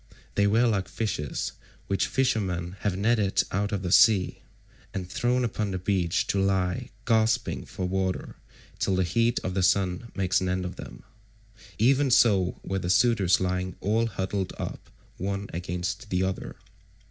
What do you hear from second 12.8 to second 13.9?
suitors lying